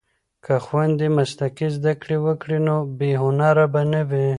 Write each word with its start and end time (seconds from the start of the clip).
که 0.45 0.53
خویندې 0.65 1.07
مسلکي 1.17 1.67
زده 1.77 1.93
کړې 2.01 2.17
وکړي 2.25 2.57
نو 2.67 2.75
بې 2.97 3.11
هنره 3.23 3.65
به 3.73 3.81
نه 3.91 4.01
وي. 4.09 4.27